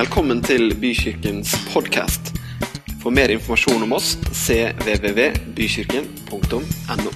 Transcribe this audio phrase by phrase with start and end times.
[0.00, 2.30] Velkommen til Bykirkens podkast.
[3.02, 7.10] For mer informasjon om oss cvvvbykirken.no.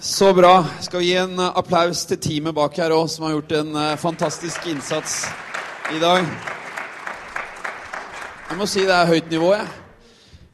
[0.00, 0.66] Så bra.
[0.82, 3.94] Skal vi gi en applaus til teamet bak her òg, som har gjort en eh,
[3.94, 5.30] fantastisk innsats
[5.94, 6.26] i dag.
[8.50, 9.70] Jeg må si det er høyt nivå, jeg.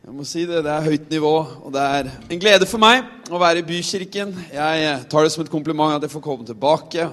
[0.04, 3.17] Jeg må si det, det er høyt nivå, og det er en glede for meg
[3.34, 4.30] å være i Bykirken.
[4.54, 7.04] Jeg eh, tar det som et kompliment at jeg får komme tilbake.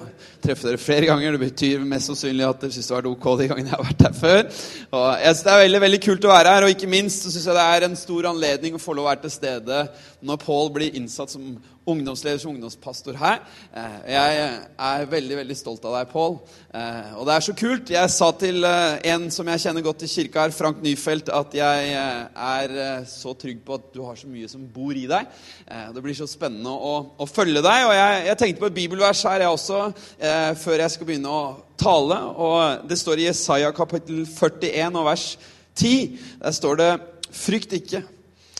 [0.43, 1.35] Treffe dere flere ganger.
[1.35, 3.87] Det betyr mest sannsynlig at dere syns det har vært ok de gangene jeg har
[3.89, 4.41] vært her før.
[4.95, 7.33] Og jeg synes Det er veldig veldig kult å være her, og ikke minst så
[7.33, 9.85] syns jeg det er en stor anledning å få lov å være til stede
[10.25, 13.43] når Pål blir innsatt som ungdomsleder som ungdomspastor her.
[13.75, 14.45] Eh, Jeg
[14.79, 16.15] er veldig veldig stolt av deg.
[16.73, 17.89] Eh, Og det er så kult.
[17.93, 21.53] Jeg sa til eh, en som jeg kjenner godt i kirka her, Frank Nyfeldt, at
[21.53, 25.05] jeg eh, er eh, så trygg på at du har så mye som bor i
[25.05, 25.29] deg.
[25.67, 27.87] Eh, Det blir så spennende å, å følge deg.
[27.87, 29.81] Og jeg, jeg tenkte på et bibelvers her, jeg også,
[30.19, 31.43] eh, før jeg skal begynne å
[31.81, 32.21] tale.
[32.45, 35.27] Og det står i Jesaja kapittel 41 og vers
[35.75, 36.17] 10.
[36.41, 36.93] Der står det
[37.35, 37.99] Frykt ikke,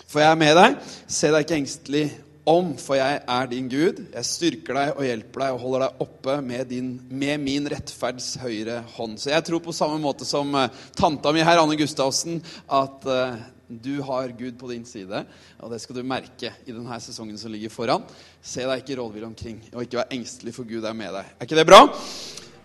[0.04, 0.74] for jeg er med deg.
[1.08, 2.06] Se deg ikke engstelig
[2.46, 4.02] om, for jeg er din Gud.
[4.14, 8.36] Jeg styrker deg og hjelper deg og holder deg oppe med, din, med min rettferds
[8.42, 9.18] høyre hånd.
[9.22, 13.40] Så jeg tror på samme måte som eh, tanta mi her, Anne Gustavsen, at eh,
[13.70, 15.26] du har Gud på din side,
[15.60, 18.04] og det skal du merke i denne sesongen som ligger foran.
[18.42, 21.36] Se deg ikke rådvill omkring, og ikke vær engstelig, for Gud er med deg.
[21.40, 21.82] Er ikke det bra?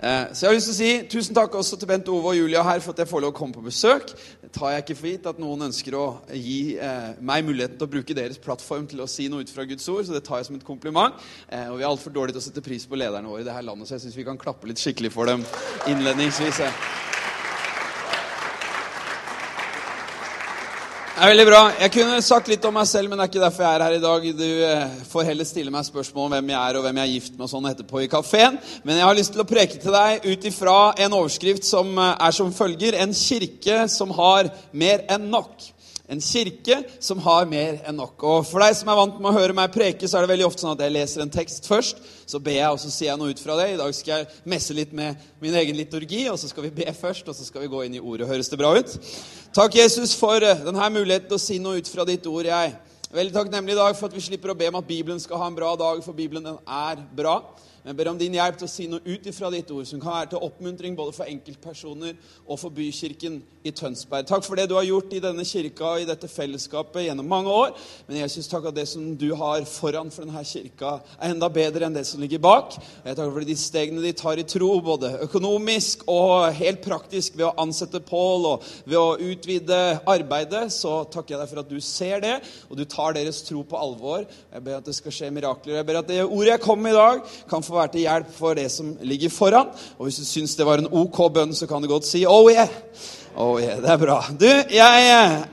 [0.03, 2.37] Eh, Så jeg har lyst til å si Tusen takk også til Bent Ove og
[2.39, 4.15] Julia her for at jeg får lov å komme på besøk.
[4.41, 7.85] Det tar jeg ikke for gitt at noen ønsker å gi eh, meg muligheten til
[7.85, 10.41] å bruke deres plattform til å si noe ut fra Guds ord, så det tar
[10.41, 11.13] jeg som et kompliment.
[11.53, 13.53] Eh, og vi er altfor dårlige til å sette pris på lederne våre i det
[13.53, 15.45] her landet, så jeg syns vi kan klappe litt skikkelig for dem
[15.93, 16.61] innledningsvis.
[16.65, 17.10] eh.
[21.21, 21.59] Det er veldig bra.
[21.77, 23.95] Jeg kunne sagt litt om meg selv, men det er ikke derfor jeg er her
[23.99, 24.23] i dag.
[24.39, 27.13] Du eh, får heller stille meg spørsmål om hvem jeg er og hvem jeg er
[27.13, 28.57] gift med og sånn etterpå i kafeen.
[28.89, 32.15] Men jeg har lyst til å preke til deg ut ifra en overskrift som eh,
[32.25, 35.69] er som følger En kirke som har mer enn nok.
[36.09, 38.17] En kirke som har mer enn nok.
[38.25, 40.49] Og For deg som er vant med å høre meg preke, så er det veldig
[40.49, 42.01] ofte sånn at jeg leser en tekst først.
[42.25, 43.69] Så ber jeg, og så sier jeg noe ut fra det.
[43.75, 46.89] I dag skal jeg messe litt med min egen liturgi, og så skal vi be
[46.97, 48.27] først, og så skal vi gå inn i ordet.
[48.33, 48.97] Høres det bra ut?
[49.51, 52.47] Takk, Jesus, for eh, denne muligheten til å si noe ut fra ditt ord.
[52.47, 55.19] Jeg er veldig takknemlig i dag for at vi slipper å be om at Bibelen
[55.19, 57.33] skal ha en bra dag, for Bibelen den er bra.
[57.81, 60.13] Jeg ber om din hjelp til å si noe ut ifra ditt ord, som kan
[60.13, 62.13] være til oppmuntring både for enkeltpersoner
[62.45, 64.27] og for bykirken i Tønsberg.
[64.29, 67.49] Takk for det du har gjort i denne kirka og i dette fellesskapet gjennom mange
[67.49, 67.73] år.
[68.05, 71.49] Men jeg syns takk at det som du har foran for denne kirka, er enda
[71.53, 72.77] bedre enn det som ligger bak.
[73.07, 77.49] Jeg takker for de stegene de tar i tro, både økonomisk og helt praktisk ved
[77.49, 80.67] å ansette Pål og ved å utvide arbeidet.
[80.77, 82.37] Så takker jeg deg for at du ser det,
[82.69, 84.29] og du tar deres tro på alvor.
[84.53, 85.79] Jeg ber at det skal skje mirakler.
[85.81, 88.35] Jeg ber at det ordet jeg kom med i dag, kan få være til hjelp
[88.37, 89.71] for det som ligger foran.
[89.99, 92.51] Og hvis du syns det var en ok bønn, så kan du godt si oh
[92.51, 92.69] yeah.
[93.37, 94.19] Oh yeah, Det er bra.
[94.41, 95.05] Du, jeg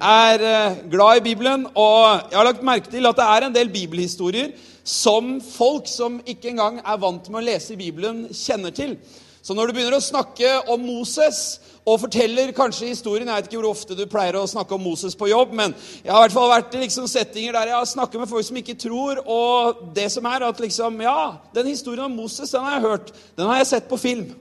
[0.01, 3.55] er eh, glad i Bibelen, og jeg har lagt merke til at det er en
[3.55, 4.49] del bibelhistorier
[4.87, 8.95] som folk som ikke engang er vant med å lese i Bibelen, kjenner til.
[9.43, 13.61] Så når du begynner å snakke om Moses og forteller kanskje historien Jeg vet ikke
[13.61, 16.35] hvor ofte du pleier å snakke om Moses på jobb, men jeg har i hvert
[16.35, 19.21] fall vært i liksom settinger der jeg har snakket med folk som ikke tror.
[19.23, 21.19] Og det som er at liksom, ja,
[21.55, 23.13] den historien om Moses den har jeg hørt.
[23.39, 24.33] Den har jeg sett på film.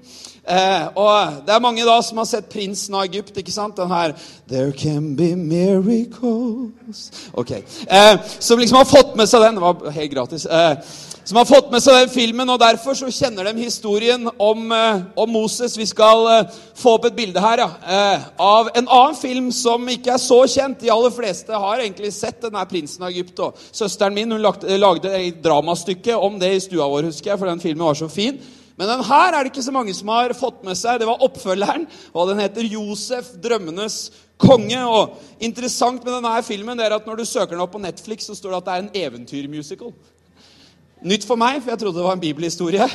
[0.46, 3.34] Eh, og det er mange da som har sett prinsen av Egypt.
[3.34, 3.78] ikke sant?
[3.78, 4.14] Den her
[4.48, 7.50] There can be miracles Ok.
[7.50, 9.58] Eh, som liksom har fått med seg den.
[9.58, 10.46] Det var helt gratis.
[10.46, 10.76] Eh,
[11.26, 15.00] som har fått med seg den filmen, og derfor så kjenner de historien om, eh,
[15.18, 15.74] om Moses.
[15.74, 19.88] Vi skal eh, få opp et bilde her ja, eh, av en annen film som
[19.88, 20.80] ikke er så kjent.
[20.80, 23.40] De aller fleste har egentlig sett denne prinsen av Egypt.
[23.40, 27.40] og Søsteren min hun lagde, lagde et dramastykke om det i stua vår, husker jeg,
[27.40, 28.38] for den filmen var så fin.
[28.76, 31.00] Men den her er det ikke så mange som har fått med seg.
[31.00, 34.84] Det var oppfølgeren, og den heter 'Josef drømmenes konge'.
[34.84, 38.26] Og Interessant med denne her filmen er at når du søker den opp på Netflix,
[38.26, 39.92] så står det at det er en eventyrmusical.
[41.04, 42.88] Nytt for meg, for jeg trodde det var en bibelhistorie.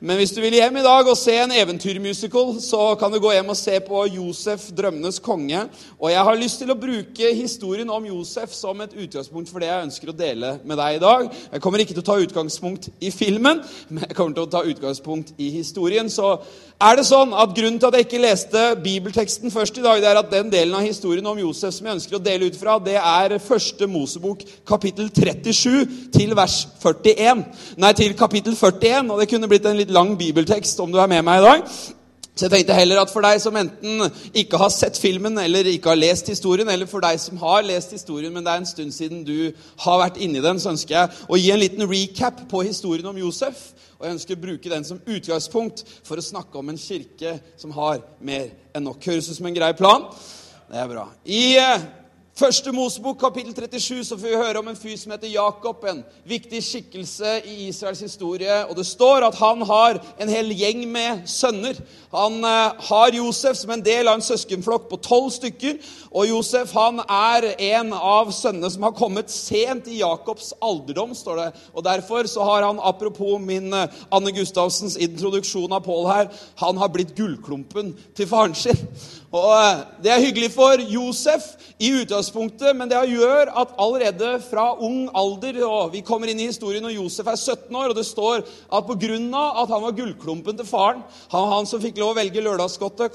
[0.00, 3.30] Men hvis du vil hjem i dag og se en eventyrmusical, så kan du gå
[3.32, 5.62] hjem og se på Josef, drømmenes konge.
[5.96, 9.70] Og jeg har lyst til å bruke historien om Josef som et utgangspunkt for det
[9.70, 11.30] jeg ønsker å dele med deg i dag.
[11.54, 14.62] Jeg kommer ikke til å ta utgangspunkt i filmen, men jeg kommer til å ta
[14.68, 16.12] utgangspunkt i historien.
[16.12, 16.34] Så
[16.76, 20.10] er det sånn at Grunnen til at jeg ikke leste bibelteksten først i dag, det
[20.10, 22.76] er at den delen av historien om Josef som jeg ønsker å dele ut fra,
[22.76, 27.46] det er første Mosebok kapittel 37 til vers 41.
[27.80, 31.10] Nei, til kapittel 41, og det kunne blitt en litt lang bibeltekst om du er
[31.10, 31.68] med meg i dag.
[32.36, 34.02] Så jeg tenkte heller at for deg som enten
[34.36, 37.94] ikke har sett filmen eller ikke har lest historien, eller for deg som har lest
[37.96, 39.54] historien, men det er en stund siden du
[39.86, 43.22] har vært inni den, så ønsker jeg å gi en liten recap på historien om
[43.22, 43.70] Josef.
[43.96, 47.72] Og jeg ønsker å bruke den som utgangspunkt for å snakke om en kirke som
[47.78, 49.00] har mer enn nok.
[49.00, 50.04] Høres ut som en grei plan?
[50.68, 51.06] Det er bra.
[51.24, 51.86] I eh,
[52.36, 56.02] Første Mosebok, kapittel 37, så får vi høre om en fyr som heter Jakob, en
[56.28, 58.58] viktig skikkelse i Israels historie.
[58.68, 61.80] Og det står at han har en hel gjeng med sønner.
[62.12, 65.80] Han eh, har Josef som en del av en søskenflokk på tolv stykker.
[66.12, 71.40] Og Josef han er en av sønnene som har kommet sent i Jakobs alderdom, står
[71.40, 71.50] det.
[71.72, 76.28] Og derfor så har han, apropos min eh, Anne Gustavsens introduksjon av Pål her,
[76.60, 78.84] han har blitt gullklumpen til faren sin.
[79.36, 84.70] Og eh, Det er hyggelig for Josef i utgangspunktet, men det gjør at allerede fra
[84.80, 88.06] ung alder og Vi kommer inn i historien når Josef er 17 år, og det
[88.08, 89.42] står at pga.
[89.62, 91.02] at han var gullklumpen til faren
[91.32, 93.12] Han han som fikk lov å velge lørdagsgodtet.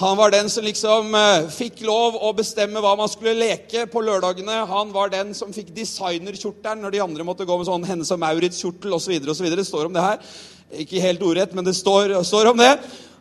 [0.00, 4.00] Han var den som liksom eh, fikk lov å bestemme hva man skulle leke på
[4.00, 4.64] lørdagene.
[4.66, 8.20] Han var den som fikk designerkjortelen når de andre måtte gå med sånn Hennes og
[8.20, 9.20] Maurits-kjortel osv.
[9.20, 10.18] Det står om det her.
[10.84, 12.72] Ikke helt ordrett, men det står, står om det.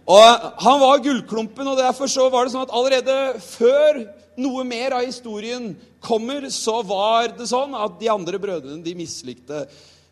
[0.10, 4.04] Og Han var gullklumpen, og derfor så var det sånn at allerede før
[4.40, 5.74] noe mer av historien
[6.04, 9.64] kommer, så var det sånn at de andre brødrene de mislikte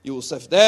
[0.06, 0.48] Josef.
[0.50, 0.62] Det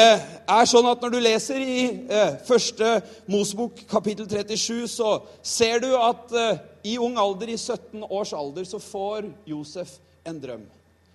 [0.46, 3.00] er sånn at Når du leser i eh, første
[3.30, 6.62] Mosebok kapittel 37, så ser du at eh,
[6.92, 9.96] i ung alder, i 17 års alder, så får Josef
[10.28, 10.66] en drøm.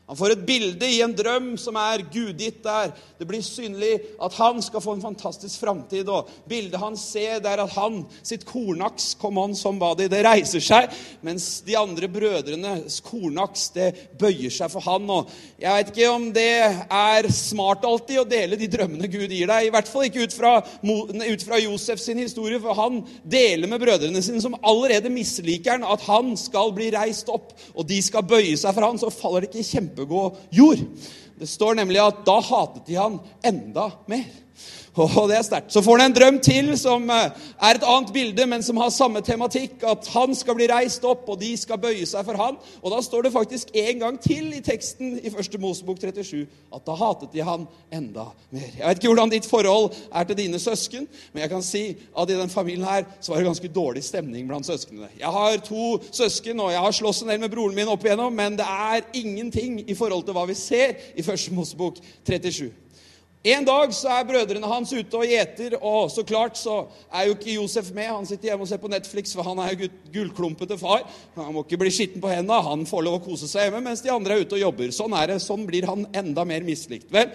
[0.09, 2.89] Han får et bilde i en drøm som er gudgitt der.
[3.19, 6.07] Det blir synlig at han skal få en fantastisk framtid.
[6.09, 10.63] Og bildet han ser, det er at han, sitt kornaks, come on somebody, det reiser
[10.65, 15.05] seg, mens de andre brødrenes kornaks, det bøyer seg for han.
[15.13, 15.29] Og
[15.61, 19.67] jeg vet ikke om det er smart alltid å dele de drømmene Gud gir deg.
[19.67, 23.85] I hvert fall ikke ut fra, ut fra Josef sin historie, for han deler med
[23.85, 28.25] brødrene sine, som allerede misliker han, at han skal bli reist opp, og de skal
[28.25, 30.77] bøye seg for han, så faller det ikke kjempe kjempegod jord.
[31.39, 34.27] Det står nemlig at da hatet de han enda mer.
[34.99, 35.71] Og det er sterkt.
[35.73, 37.29] Så får han en drøm til som eh,
[37.61, 39.83] er et annet bilde, men som har samme tematikk.
[39.87, 42.57] At han skal bli reist opp, og de skal bøye seg for han.
[42.81, 45.59] Og da står det faktisk en gang til i teksten i 1.
[45.61, 46.41] Mosebok 37
[46.75, 48.67] at da hatet de han enda mer.
[48.75, 51.83] Jeg vet ikke hvordan ditt forhold er til dine søsken, men jeg kan si
[52.17, 55.09] at i den familien her så var det ganske dårlig stemning blant søsknene.
[55.19, 58.33] Jeg har to søsken, og jeg har slåss en del med broren min opp igjennom,
[58.33, 61.49] men det er ingenting i forhold til hva vi ser i 1.
[61.55, 62.69] Mosebok 37.
[63.39, 67.37] En dag så er brødrene hans ute og gjeter, og så klart så er jo
[67.37, 68.09] ikke Josef med.
[68.11, 71.05] Han sitter hjemme og ser på Netflix, for han er jo gullklumpete far.
[71.37, 72.59] Han må ikke bli skitten på hendene.
[72.65, 74.91] Han får lov å kose seg hjemme, mens de andre er ute og jobber.
[74.91, 75.39] Sånn er det.
[75.45, 77.07] Sånn blir han enda mer mislikt.
[77.15, 77.31] Vel,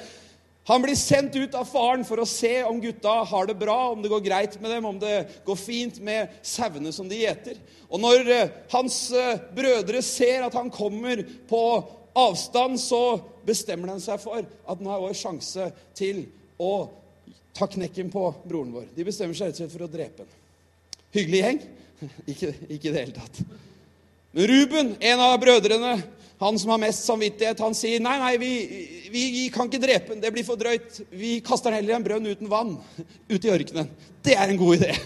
[0.68, 4.04] han blir sendt ut av faren for å se om gutta har det bra, om
[4.04, 5.16] det går greit med dem, om det
[5.48, 7.56] går fint med sauene som de gjeter.
[7.88, 11.64] Og når eh, hans eh, brødre ser at han kommer på
[12.14, 16.24] avstand, så bestemmer den seg for at nå er vår sjanse til
[16.62, 16.88] å
[17.54, 18.88] ta knekken på broren vår.
[18.94, 20.40] De bestemmer seg rett og slett for å drepe ham.
[21.14, 21.62] Hyggelig gjeng?
[22.32, 23.40] ikke, ikke i det hele tatt.
[24.34, 25.94] Men Ruben, en av brødrene,
[26.42, 28.52] han som har mest samvittighet, han sier nei, nei, vi,
[29.06, 30.22] vi, vi kan ikke drepe ham.
[30.22, 30.98] Det blir for drøyt.
[31.14, 32.74] Vi kaster den heller i en brønn uten vann
[33.34, 33.92] ute i ørkenen.
[34.24, 34.96] Det er en god idé.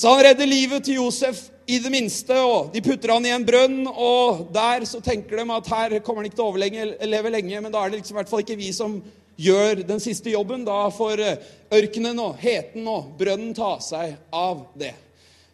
[0.00, 3.46] Så han redder livet til Josef i det minste, og de putter han i en
[3.46, 7.60] brønn, og der så tenker de at her kommer han ikke til å leve lenge,
[7.62, 8.96] men da er det liksom i hvert fall ikke vi som
[9.40, 10.66] gjør den siste jobben.
[10.66, 11.46] Da får eh,
[11.80, 14.92] ørkenen og heten og brønnen ta seg av det.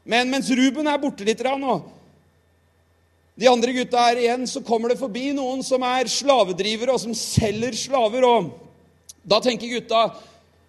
[0.07, 1.93] Men mens Ruben er borte litt, og
[3.37, 7.13] de andre gutta er igjen, så kommer det forbi noen som er slavedrivere, og som
[7.17, 8.25] selger slaver.
[8.25, 8.55] og
[9.27, 10.07] Da tenker gutta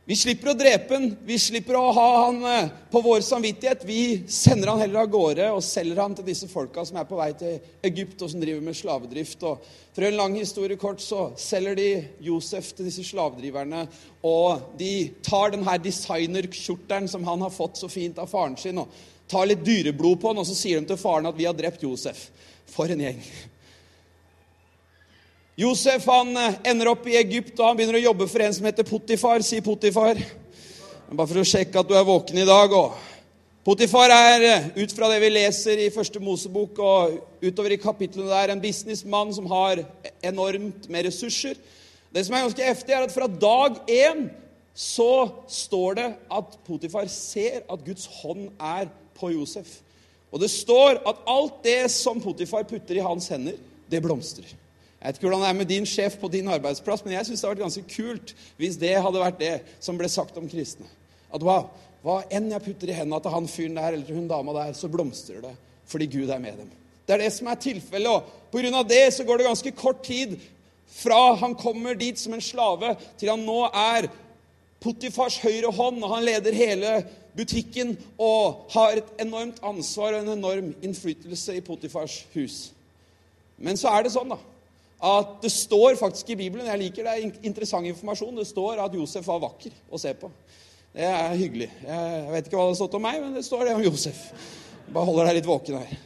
[0.08, 3.82] vi slipper å drepe han, vi slipper å ha han eh, på vår samvittighet.
[3.84, 7.18] Vi sender han heller av gårde og selger han til disse folka som er på
[7.20, 7.58] vei til
[7.90, 9.44] Egypt, og som driver med slavedrift.
[9.44, 11.90] Og for en lang historie kort så selger de
[12.24, 13.84] Josef til disse slavedriverne.
[14.32, 14.94] Og de
[15.28, 19.68] tar denne designerkjortelen som han har fått så fint av faren sin, og tar litt
[19.68, 22.30] dyreblod på den, og så sier de til faren at 'vi har drept Josef'.
[22.68, 23.20] For en gjeng.
[25.58, 28.66] Josef han eh, ender opp i Egypt, og han begynner å jobbe for en som
[28.68, 29.42] heter Potifar.
[29.42, 30.20] Si Potifar.
[31.10, 32.76] Bare for å sjekke at du er våken i dag.
[33.66, 38.30] Potifar er, eh, ut fra det vi leser i første Mosebok og utover i kapitlene
[38.30, 39.82] der, en businessmann som har
[40.22, 41.58] enormt med ressurser.
[42.14, 44.30] Det som er ganske heftig, er at fra dag én
[44.78, 49.80] så står det at Potifar ser at Guds hånd er på Josef.
[50.30, 53.58] Og det står at alt det som Potifar putter i hans hender,
[53.90, 54.54] det blomstrer.
[54.98, 57.42] Jeg vet ikke hvordan det er med din sjef på din arbeidsplass, men jeg syns
[57.42, 60.90] det hadde vært ganske kult hvis det hadde vært det som ble sagt om kristne.
[61.34, 61.70] At wow,
[62.02, 64.90] hva enn jeg putter i hendene til han fyren der eller hun dama der, så
[64.90, 65.54] blomstrer det
[65.88, 66.72] fordi Gud er med dem.
[67.08, 68.10] Det er det som er tilfellet.
[68.12, 68.82] Og pga.
[68.84, 70.36] det så går det ganske kort tid
[70.92, 74.10] fra han kommer dit som en slave, til han nå er
[74.82, 76.92] Potifars høyre hånd, og han leder hele
[77.38, 82.58] butikken og har et enormt ansvar og en enorm innflytelse i Potifars hus.
[83.58, 84.38] Men så er det sånn, da,
[84.98, 88.38] at det står faktisk i Bibelen Jeg liker det, er interessant informasjon.
[88.38, 90.32] Det står at Josef var vakker å se på.
[90.98, 91.70] Det er hyggelig.
[91.86, 94.24] Jeg vet ikke hva det har stått om meg, men det står det om Josef.
[94.90, 95.98] Bare holder deg litt våken her.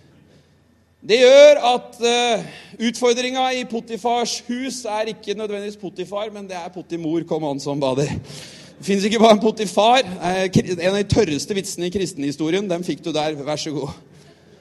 [1.02, 2.44] Det gjør at uh,
[2.90, 7.80] utfordringa i Potifars hus er ikke nødvendigvis Potifar, men det er Potimor, kom an som
[7.82, 8.12] bader.
[8.12, 10.04] Det fins ikke bare en Potifar.
[10.04, 12.68] En av de tørreste vitsene i kristenhistorien.
[12.70, 13.38] Den fikk du der.
[13.40, 13.96] Vær så god.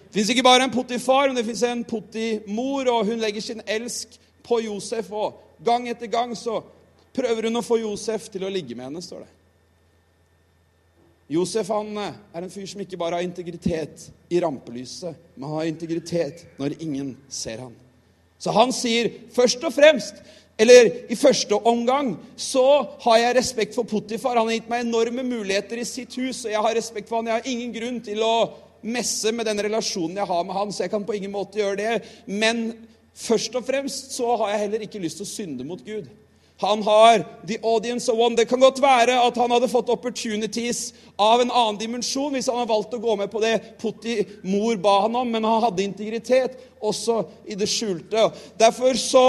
[0.07, 3.63] Det fins ikke bare en Potifar, men det fins en Potimor, og hun legger sin
[3.67, 5.11] elsk på Josef.
[5.13, 6.61] Og gang etter gang så
[7.17, 9.35] prøver hun å få Josef til å ligge med henne, står det.
[11.31, 15.69] Josef han eh, er en fyr som ikke bare har integritet i rampelyset, men har
[15.69, 17.77] integritet når ingen ser han.
[18.41, 20.19] Så han sier først og fremst,
[20.61, 22.65] eller i første omgang, så
[23.05, 24.37] har jeg respekt for Potifar.
[24.37, 27.31] Han har gitt meg enorme muligheter i sitt hus, og jeg har respekt for han.
[27.31, 28.35] Jeg har ingen grunn til å
[28.81, 31.79] messe med den relasjonen jeg har med han, så jeg kan på ingen måte gjøre
[31.81, 31.95] det.
[32.27, 32.67] Men
[33.15, 36.09] først og fremst så har jeg heller ikke lyst til å synde mot Gud.
[36.61, 38.37] Han har the audience of one.
[38.37, 42.59] Det kan godt være at han hadde fått opportunities av en annen dimensjon hvis han
[42.61, 45.87] hadde valgt å gå med på det Putti mor ba han om, men han hadde
[45.87, 48.27] integritet også i det skjulte.
[48.61, 49.25] Derfor så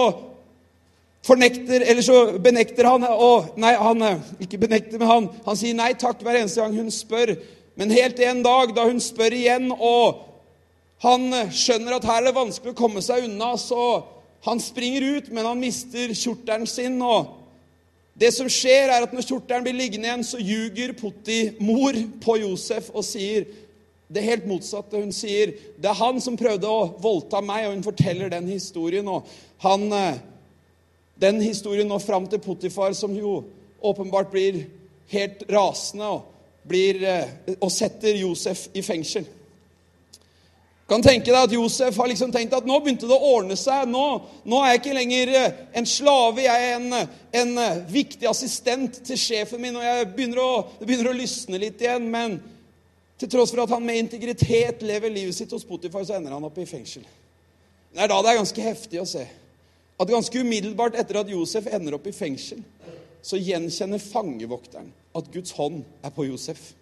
[1.24, 4.04] fornekter, eller så benekter han og, Nei, han
[4.44, 7.38] ikke benekter, men han, han sier nei takk hver eneste gang hun spør.
[7.80, 10.20] Men helt en dag, da hun spør igjen, og
[11.02, 14.04] han skjønner at her er det vanskelig å komme seg unna, så
[14.46, 17.02] han springer ut, men han mister kjortelen sin.
[17.02, 17.38] og
[18.14, 22.38] Det som skjer, er at når kjortelen blir liggende igjen, så ljuger Potti mor på
[22.42, 23.46] Josef og sier
[24.12, 25.00] det helt motsatte.
[25.00, 29.08] Hun sier det er han som prøvde å voldta meg, og hun forteller den historien.
[29.08, 29.26] og
[29.66, 30.20] han, eh,
[31.20, 33.44] Den historien nå fram til Potifar, som jo
[33.82, 34.66] åpenbart blir
[35.10, 36.24] helt rasende og,
[36.66, 37.28] blir, eh,
[37.62, 39.26] og setter Josef i fengsel.
[40.92, 43.86] Kan tenke deg at Josef har liksom tenkt at nå begynte det å ordne seg.
[43.88, 44.06] Nå,
[44.44, 49.00] nå er jeg ikke lenger eh, en slave, jeg er en, en eh, viktig assistent
[49.08, 49.78] til sjefen min.
[49.80, 50.50] og jeg begynner å,
[50.82, 52.10] Det begynner å lysne litt igjen.
[52.12, 52.36] Men
[53.22, 56.50] til tross for at han med integritet lever livet sitt hos Spotify, så ender han
[56.50, 57.08] opp i fengsel.
[57.92, 59.24] Det er da det er ganske heftig å se.
[59.96, 62.60] At ganske umiddelbart etter at Josef ender opp i fengsel,
[63.24, 66.74] så gjenkjenner fangevokteren at Guds hånd er på Josef.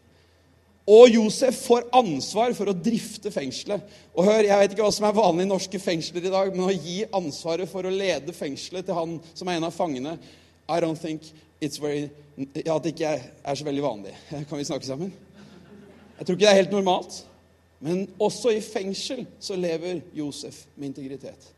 [0.88, 3.82] Og Josef får ansvar for å drifte fengselet.
[4.16, 6.66] Og hør, Jeg vet ikke hva som er vanlig i norske fengsler i dag, men
[6.66, 10.18] å gi ansvaret for å lede fengselet til han som er en av fangene
[10.70, 11.22] I don't think
[11.62, 12.10] it's very,
[12.66, 14.16] ja, At det ikke er så veldig vanlig.
[14.50, 15.14] Kan vi snakke sammen?
[16.18, 17.26] Jeg tror ikke det er helt normalt.
[17.80, 21.54] Men også i fengsel så lever Josef med integritet.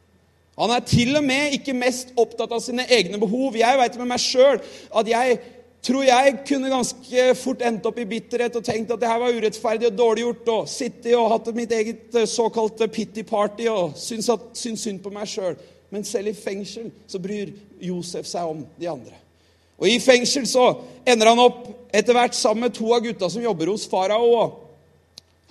[0.60, 3.56] Han er til og med ikke mest opptatt av sine egne behov.
[3.58, 4.60] Jeg vet med meg sjøl
[5.00, 5.40] at jeg
[5.82, 9.34] tror jeg kunne ganske fort endt opp i bitterhet og tenkt at det her var
[9.34, 13.98] urettferdig og dårlig gjort, og sittet og hatt mitt eget eh, såkalte pity party og
[13.98, 15.58] syns, at, syns synd på meg sjøl.
[15.92, 17.52] Men selv i fengsel så bryr
[17.84, 19.18] Josef seg om de andre.
[19.82, 20.68] Og i fengsel så
[21.10, 24.46] ender han opp etter hvert sammen med to av gutta som jobber hos farao.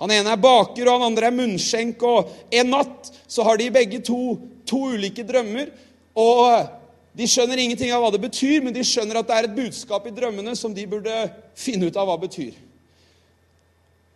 [0.01, 2.01] Han ene er baker, og han andre er munnskjenk.
[2.07, 5.69] Og en natt så har de begge to to ulike drømmer.
[6.17, 6.79] Og
[7.17, 10.05] de skjønner ingenting av hva det betyr, men de skjønner at det er et budskap
[10.07, 11.15] i drømmene som de burde
[11.59, 12.59] finne ut av hva det betyr.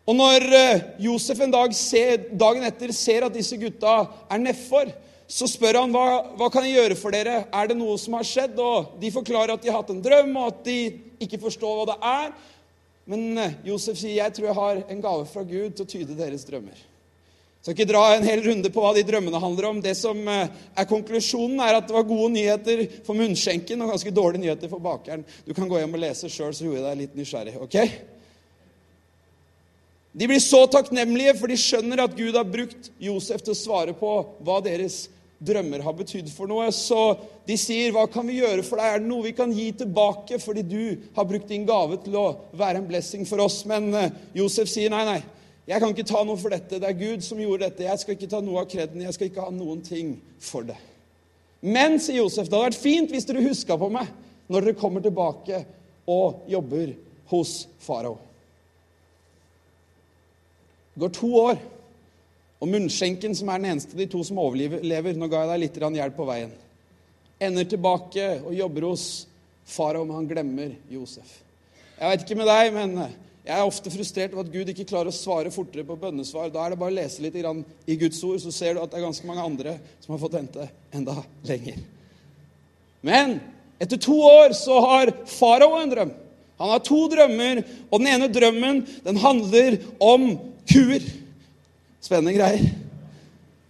[0.06, 3.98] Og når eh, Josef en dag ser, dagen etter ser at disse gutta
[4.30, 4.94] er nedfor,
[5.28, 7.40] så spør han hva, hva kan jeg gjøre for dere.
[7.50, 8.60] Er det noe som har skjedd?
[8.62, 10.78] Og De forklarer at de har hatt en drøm, og at de
[11.25, 12.36] ikke forstår hva det er.
[13.10, 16.18] Men eh, Josef sier, 'Jeg tror jeg har en gave fra Gud til å tyde
[16.18, 16.95] deres drømmer'.
[17.65, 19.77] Skal ikke dra en hel runde på hva de drømmene handler om.
[19.81, 24.13] Det som eh, er Konklusjonen er at det var gode nyheter for munnskjenken og ganske
[24.13, 25.24] dårlige nyheter for bakeren.
[25.48, 27.55] Du kan gå hjem og lese sjøl, så gjorde jeg deg litt nysgjerrig.
[27.65, 27.79] ok?
[30.13, 33.98] De blir så takknemlige, for de skjønner at Gud har brukt Josef til å svare
[33.98, 34.13] på
[34.45, 35.07] hva deres
[35.41, 36.69] drømmer har betydd for noe.
[36.69, 37.17] Så
[37.50, 38.86] de sier, 'Hva kan vi gjøre for deg?
[38.93, 42.38] Er det noe vi kan gi tilbake?' Fordi du har brukt din gave til å
[42.53, 43.65] være en blessing for oss.
[43.65, 45.24] Men eh, Josef sier, 'Nei, nei,
[45.65, 46.77] jeg kan ikke ta noe for dette.
[46.81, 47.88] Det er Gud som gjorde dette.
[47.88, 49.01] Jeg skal ikke ta noe av kreden.
[49.01, 50.12] Jeg skal ikke ha noen ting
[50.43, 50.77] for det.
[51.65, 54.12] Men, sier Josef, det hadde vært fint hvis dere huska på meg
[54.45, 55.63] når dere kommer tilbake
[56.12, 56.91] og jobber
[57.31, 58.19] hos farao.
[60.93, 61.57] Det går to år,
[62.62, 65.63] og munnskjenken, som er den eneste av de to som overlever Nå ga jeg deg
[65.65, 66.53] litt hjelp på veien.
[67.41, 69.07] Ender tilbake og jobber hos
[69.67, 71.41] farao, men han glemmer Josef.
[71.98, 72.95] Jeg vet ikke med deg, men
[73.46, 76.50] Jeg er ofte frustrert over at Gud ikke klarer å svare fortere på bønnesvar.
[76.50, 78.98] Da er det bare å lese litt i Guds ord, så ser du at det
[78.98, 81.78] er ganske mange andre som har fått vente enda lenger.
[83.06, 83.36] Men
[83.78, 86.16] etter to år så har farao en drøm.
[86.58, 87.62] Han har to drømmer,
[87.92, 90.25] og den ene drømmen den handler om
[90.72, 91.06] kuer.
[92.02, 92.66] Spennende greier.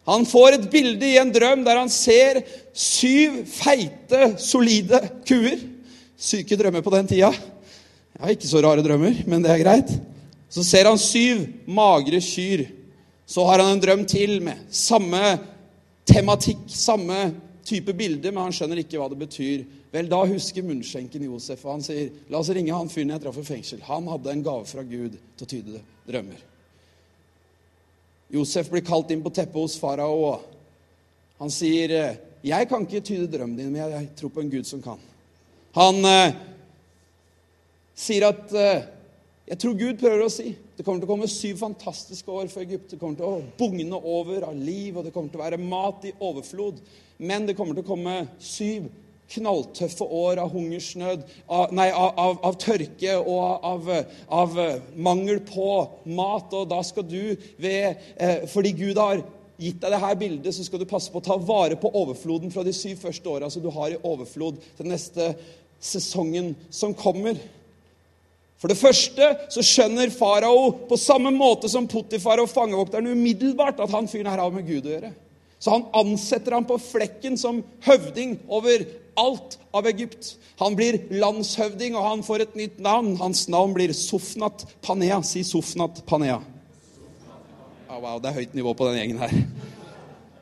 [0.05, 2.43] Han får et bilde i en drøm der han ser
[2.77, 5.59] syv feite, solide kuer.
[6.15, 7.33] Syke drømmer på den tida.
[8.15, 9.89] Jeg har ikke så rare drømmer, men det er greit.
[10.47, 12.63] Så ser han syv magre kyr.
[13.27, 15.19] Så har han en drøm til med samme
[16.07, 17.33] tematikk, samme
[17.65, 19.65] type bilde, men han skjønner ikke hva det betyr.
[19.91, 23.39] Vel, da husker munnskjenken Josef, og han sier, 'La oss ringe han fyren jeg traff
[23.41, 26.39] i fengsel.' Han hadde en gave fra Gud til å tyde drømmer.
[28.31, 30.39] Josef blir kalt inn på teppet hos farao,
[31.39, 34.81] han sier, 'Jeg kan ikke tyde drømmen din, men jeg tror på en Gud som
[34.81, 34.99] kan.'
[35.73, 36.33] Han eh,
[37.95, 38.85] sier at eh,
[39.45, 42.65] jeg tror Gud prøver å si det kommer til å komme syv fantastiske år for
[42.65, 42.89] Egypt.
[42.91, 46.03] Det kommer til å bugne over av liv, og det kommer til å være mat
[46.09, 46.81] i overflod.
[47.23, 48.89] Men det kommer til å komme syv
[49.31, 53.87] knalltøffe år av hungersnød, av, nei, av, av tørke og av,
[54.27, 54.59] av,
[54.99, 55.69] mangel på
[56.17, 56.51] mat.
[56.51, 59.23] Og da skal du, ved, eh, fordi Gud har
[59.55, 62.65] gitt deg dette bildet, så skal du passe på å ta vare på overfloden fra
[62.67, 65.31] de syv første åra, så du har i overflod til neste
[65.79, 67.39] sesongen som kommer.
[68.61, 73.91] For det første så skjønner farao på samme måte som Potifar og fangevokteren umiddelbart at
[73.91, 75.11] han fyren her har med Gud å gjøre.
[75.59, 78.85] Så han ansetter ham på flekken som høvding over
[79.19, 80.35] alt av Egypt.
[80.59, 83.15] Han blir landshøvding, og han får et nytt navn.
[83.19, 85.21] Hans navn blir Sofnat Panea.
[85.23, 86.41] Si Sofnat Panea.
[87.89, 89.33] Oh, wow, det er høyt nivå på den gjengen her.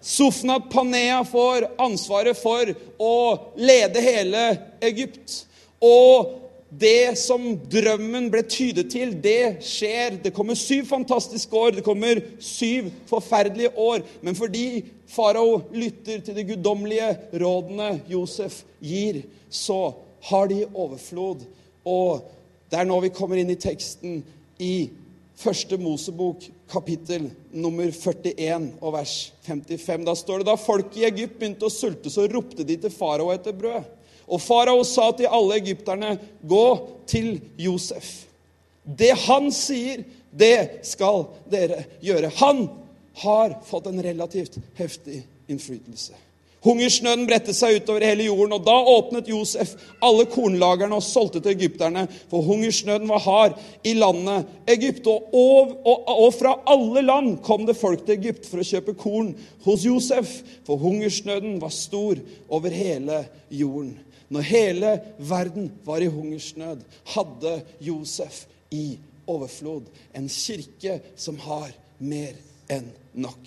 [0.04, 3.16] Sofnat Panea får ansvaret for å
[3.56, 4.46] lede hele
[4.84, 5.44] Egypt.
[5.84, 6.43] Og
[6.80, 10.18] det som drømmen ble tydet til, det skjer.
[10.24, 14.04] Det kommer syv fantastiske år, det kommer syv forferdelige år.
[14.22, 17.12] Men fordi farao lytter til de guddommelige
[17.44, 19.94] rådene Josef gir, så
[20.30, 21.46] har de overflod.
[21.86, 22.30] Og
[22.72, 24.22] det er nå vi kommer inn i teksten
[24.64, 24.76] i
[25.38, 30.06] første Mosebok, kapittel nummer 41 og vers 55.
[30.08, 33.34] Da står det da folk i Egypt begynte å sulte, så ropte de til farao
[33.34, 33.90] etter brød.
[34.28, 36.68] Og farao sa til alle egypterne, 'Gå
[37.08, 38.26] til Josef.'
[38.84, 42.32] Det han sier, det skal dere gjøre.
[42.36, 42.70] Han
[43.14, 46.14] har fått en relativt heftig innflytelse.
[46.64, 51.58] Hungersnøden bredte seg utover hele jorden, og da åpnet Josef alle kornlagerne og solgte til
[51.58, 55.10] egypterne, for hungersnøden var hard i landet Egypt.
[55.12, 58.96] Og, og, og, og, fra alle land kom det folk til Egypt for å kjøpe
[58.96, 59.34] korn
[59.68, 63.98] hos Josef, for hungersnøden var stor over hele jorden.
[64.32, 66.84] Når hele verden var i hungersnød,
[67.16, 68.98] hadde Josef i
[69.30, 72.36] overflod en kirke som har mer
[72.72, 73.44] enn nok.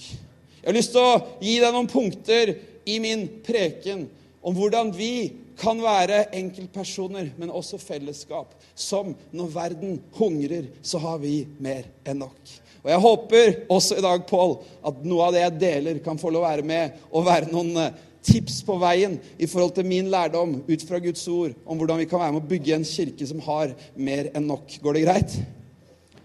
[0.61, 2.55] Jeg har lyst til å gi deg noen punkter
[2.87, 4.07] i min preken
[4.47, 11.19] om hvordan vi kan være enkeltpersoner, men også fellesskap, som når verden hungrer, så har
[11.23, 12.57] vi mer enn nok.
[12.87, 14.53] Og Jeg håper også i dag, Pål,
[14.87, 17.73] at noe av det jeg deler, kan få lov å være med og være noen
[17.83, 22.03] eh, tips på veien i forhold til min lærdom ut fra Guds ord om hvordan
[22.03, 24.79] vi kan være med å bygge en kirke som har mer enn nok.
[24.83, 25.39] Går det greit?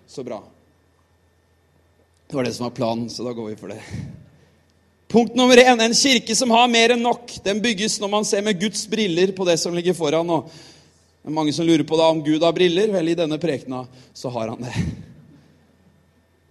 [0.10, 0.42] Så bra.
[2.28, 3.80] Det var det som var planen, så da går vi for det.
[5.12, 5.82] Punkt nummer én.
[5.84, 9.34] En kirke som har mer enn nok, den bygges når man ser med Guds briller
[9.36, 10.30] på det som ligger foran.
[10.32, 12.94] Og det er mange som lurer på da om Gud har briller.
[12.94, 13.84] Vel, i denne prekena
[14.16, 14.72] så har han det.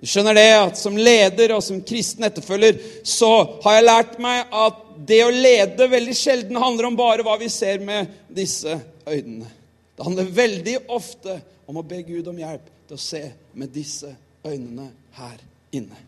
[0.00, 3.32] Du skjønner det at som leder og som kristen etterfølger så
[3.64, 7.48] har jeg lært meg at det å lede veldig sjelden handler om bare hva vi
[7.52, 8.76] ser med disse
[9.08, 9.48] øynene.
[9.96, 13.22] Det handler veldig ofte om å be Gud om hjelp til å se
[13.54, 14.12] med disse
[14.44, 15.40] øynene her
[15.76, 15.98] inne.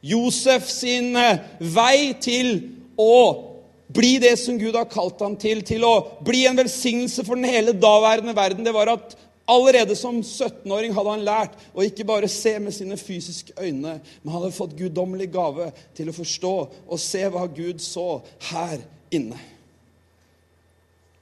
[0.00, 2.54] Josef sin eh, vei til
[2.96, 3.50] å
[3.90, 5.94] bli det som Gud har kalt ham til, til å
[6.24, 9.16] bli en velsignelse for den hele daværende verden, det var at
[9.50, 14.34] Allerede som 17-åring hadde han lært å ikke bare se med sine fysiske øyne, men
[14.36, 18.20] hadde fått guddommelig gave til å forstå og se hva Gud så
[18.52, 18.78] her
[19.10, 19.38] inne.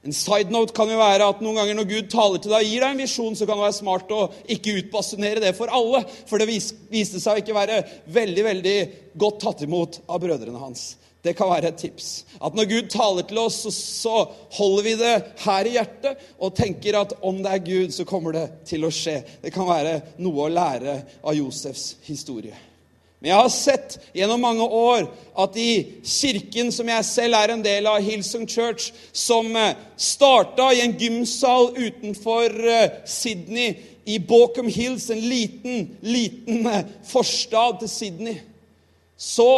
[0.05, 2.69] En side note kan jo være at noen ganger når Gud taler til deg og
[2.71, 4.21] gir deg en visjon, så kan det være smart å
[4.55, 7.81] ikke utbasunere det for alle, for det viste seg å ikke være
[8.13, 8.77] veldig veldig
[9.19, 10.93] godt tatt imot av brødrene hans.
[11.23, 12.07] Det kan være et tips.
[12.39, 14.23] At når Gud taler til oss, så,
[14.55, 18.37] holder vi det her i hjertet og tenker at om det er Gud, så kommer
[18.37, 19.19] det til å skje.
[19.43, 22.55] Det kan være noe å lære av Josefs historie.
[23.19, 25.09] Men jeg har sett gjennom mange år
[25.43, 25.71] at i
[26.07, 30.95] kirken som jeg selv er en del av, Hillsong Church, som eh, starta i en
[30.95, 33.75] gymsal utenfor eh, Sydney,
[34.09, 38.39] i Baucom Hills, en liten, liten eh, forstad til Sydney,
[39.19, 39.51] så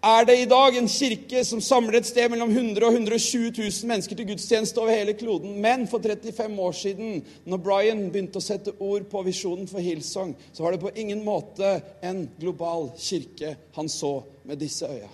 [0.00, 3.88] er det i dag en kirke som samler et sted mellom 100 og 120 000
[3.90, 5.58] mennesker til gudstjeneste over hele kloden.
[5.60, 10.32] Men for 35 år siden, når Brian begynte å sette ord på visjonen for Hillsong,
[10.56, 15.10] så var det på ingen måte en global kirke han så med disse øya.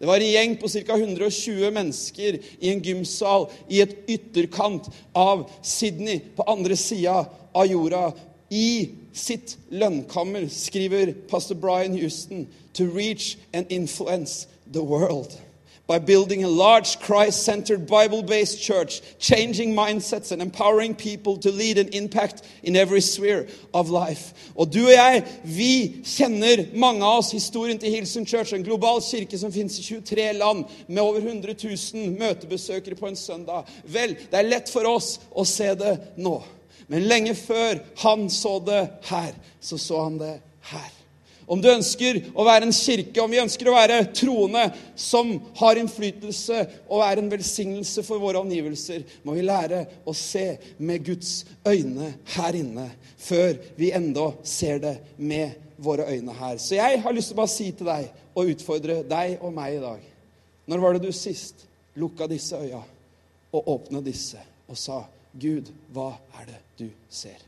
[0.00, 0.94] Det var en gjeng på ca.
[0.96, 8.06] 120 mennesker i en gymsal i et ytterkant av Sydney, på andre sida av jorda.
[8.48, 15.40] I sitt lønnkammer skriver pastor Brian Houston to reach and influence the world
[15.90, 21.50] by building a large Christ centered Bible based church, changing mindsets and empowering people to
[21.50, 24.32] lead an impact in every sphere of life.
[24.54, 29.02] Og du og jeg, vi kjenner mange av oss historien til Hilsen Church, en global
[29.02, 33.66] kirke som finnes i 23 land, med over 100 000 møtebesøkere på en søndag.
[33.82, 36.38] Vel, det er lett for oss å se det nå.
[36.90, 40.36] Men lenge før han så det her, så så han det
[40.72, 40.90] her.
[41.50, 45.80] Om du ønsker å være en kirke, om vi ønsker å være troende som har
[45.80, 50.44] innflytelse og er en velsignelse for våre omgivelser, må vi lære å se
[50.78, 51.32] med Guds
[51.66, 52.86] øyne her inne
[53.18, 56.58] før vi enda ser det med våre øyne her.
[56.62, 59.80] Så jeg har lyst til å bare si til deg og utfordre deg og meg
[59.80, 60.06] i dag
[60.70, 61.66] Når var det du sist
[61.98, 62.82] lukka disse øya
[63.50, 64.38] og åpna disse
[64.70, 65.02] og sa
[65.38, 67.38] Gud, hva er det du ser?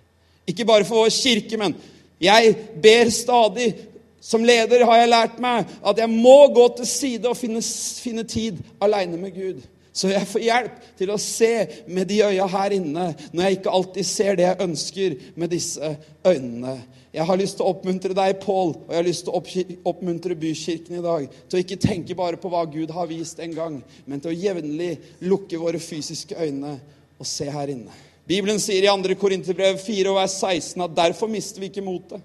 [0.46, 1.74] Ikke bare for vår kirke, men
[2.22, 3.72] jeg ber stadig
[4.22, 7.62] som leder har jeg lært meg at jeg må gå til side og finne,
[7.98, 9.62] finne tid aleine med Gud.
[9.92, 11.50] Så jeg får hjelp til å se
[11.92, 15.90] med de øya her inne når jeg ikke alltid ser det jeg ønsker med disse
[16.24, 16.78] øynene.
[17.12, 20.38] Jeg har lyst til å oppmuntre deg, Pål, og jeg har lyst til å oppmuntre
[20.38, 23.76] Bykirken i dag til å ikke tenke bare på hva Gud har vist en gang,
[24.06, 24.94] men til å jevnlig
[25.28, 26.78] lukke våre fysiske øyne
[27.22, 27.94] og se her inne.
[28.26, 29.16] Bibelen sier i 2.
[29.18, 32.22] Korinterbrev 4 og vers 16 at derfor mister vi ikke motet.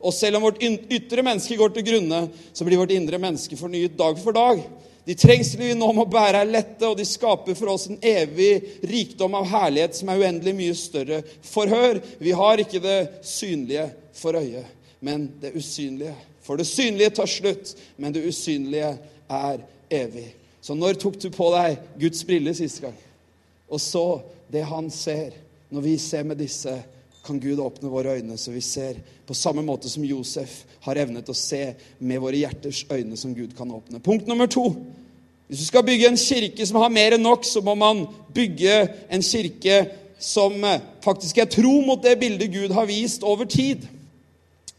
[0.00, 3.96] Og selv om vårt ytre menneske går til grunne, så blir vårt indre menneske fornyet
[3.98, 4.60] dag for dag.
[5.06, 8.58] De trengsler vi nå må bære, er lette, og de skaper for oss en evig
[8.90, 11.20] rikdom av herlighet som er uendelig mye større.
[11.46, 13.86] Forhør, vi har ikke det synlige
[14.18, 14.66] for øyet,
[15.00, 16.16] men det usynlige.
[16.42, 18.96] For det synlige tar slutt, men det usynlige
[19.30, 19.62] er
[19.94, 20.28] evig.
[20.62, 22.98] Så når tok du på deg Guds briller siste gang?
[23.70, 24.04] Og så
[24.52, 25.34] det han ser,
[25.70, 26.74] når vi ser med disse
[27.26, 31.28] kan Gud åpne våre øyne, så vi ser på samme måte som Josef har evnet
[31.28, 33.98] å se med våre hjerters øyne som Gud kan åpne.
[34.00, 34.68] Punkt nummer to.
[35.46, 38.04] Hvis du skal bygge en kirke som har mer enn nok, så må man
[38.34, 38.78] bygge
[39.10, 39.80] en kirke
[40.22, 43.84] som eh, faktisk er tro mot det bildet Gud har vist over tid.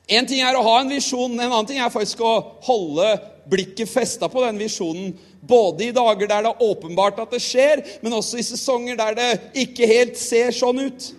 [0.07, 3.09] En ting er å ha en visjon, en annen ting er faktisk å holde
[3.47, 5.11] blikket festa på den visjonen.
[5.41, 9.17] Både i dager der det er åpenbart at det skjer, men også i sesonger der
[9.17, 9.29] det
[9.67, 11.11] ikke helt ser sånn ut.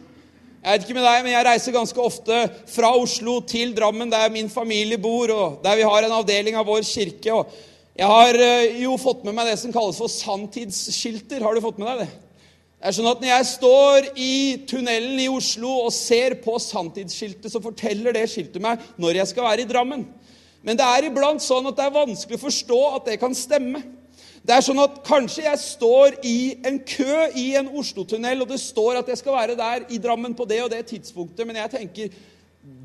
[0.59, 4.31] Jeg vet ikke med deg, men jeg reiser ganske ofte fra Oslo til Drammen, der
[4.35, 7.33] min familie bor, og der vi har en avdeling av vår kirke.
[7.33, 7.47] og
[7.97, 11.45] Jeg har eh, jo fått med meg det som kalles for sanntidsskilter.
[11.47, 12.09] Har du fått med deg det?
[12.79, 14.35] Det er sånn at Når jeg står i
[14.71, 19.49] tunnelen i Oslo og ser på sanntidsskiltet, så forteller det skiltet meg når jeg skal
[19.49, 20.05] være i Drammen.
[20.63, 23.83] Men det er iblant sånn at det er vanskelig å forstå at det kan stemme.
[24.49, 28.57] Det er sånn at kanskje jeg står i en kø i en Oslo-tunnel, og det
[28.63, 31.73] står at jeg skal være der i Drammen på det og det tidspunktet, men jeg
[31.75, 32.15] tenker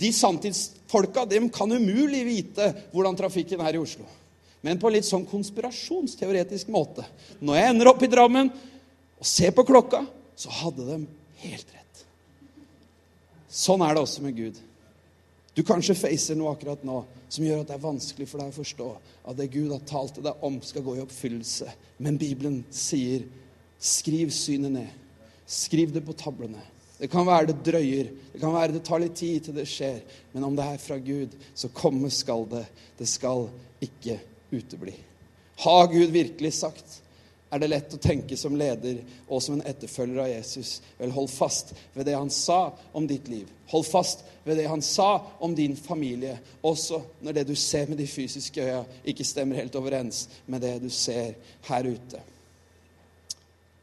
[0.03, 4.03] de sanntidsfolka dem kan umulig vite hvordan trafikken er i Oslo.
[4.63, 7.07] Men på en litt sånn konspirasjonsteoretisk måte.
[7.39, 10.03] Når jeg ender opp i Drammen og ser på klokka,
[10.35, 10.99] så hadde de
[11.45, 12.05] helt rett.
[13.47, 14.59] Sånn er det også med Gud.
[15.53, 18.55] Du kanskje facer noe akkurat nå som gjør at det er vanskelig for deg å
[18.55, 18.89] forstå
[19.29, 21.69] at det Gud har talt til deg om, skal gå i oppfyllelse.
[22.01, 23.27] Men Bibelen sier,
[23.77, 24.95] skriv synet ned.
[25.45, 26.61] Skriv det på tablene.
[26.97, 30.01] Det kan være det drøyer, det kan være det tar litt tid til det skjer.
[30.33, 32.63] Men om det er fra Gud, så komme skal det.
[32.97, 33.49] Det skal
[33.83, 34.17] ikke
[34.53, 34.95] utebli.
[35.65, 37.02] Har Gud virkelig sagt?
[37.53, 40.79] Er det lett å tenke som leder og som en etterfølger av Jesus.
[40.97, 43.49] Vel, hold fast ved det han sa om ditt liv.
[43.69, 48.01] Hold fast ved det han sa om din familie, også når det du ser med
[48.01, 51.37] de fysiske øya, ikke stemmer helt overens med det du ser
[51.69, 52.23] her ute.